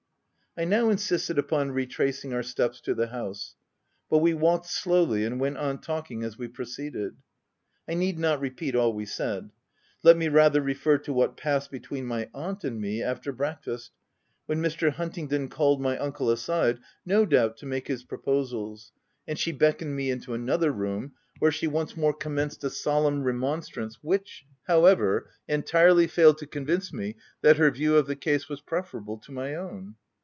[0.57, 3.55] I now insisted upon retracing our steps to the house;
[4.09, 7.15] but we walked slowly, and went on talking as we proceeded.
[7.87, 9.51] I need not repeat all we said:
[10.03, 13.91] let me rather refer to what passed between my aunt and me, after breakfast,
[14.45, 14.89] when Mr.
[14.91, 18.91] Huntingdon called my uncle aside, no doubt to make his proposals,
[19.25, 22.65] and she beckoned 8 THE TENANT me into another room, where she once more commenced
[22.65, 28.05] a solemn remonstrance which, how ever, entirely failed to convince me that her view of
[28.07, 29.95] the case was preferable to my own.